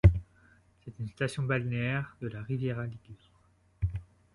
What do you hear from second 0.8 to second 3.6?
une station balnéaire de la Riviera ligure.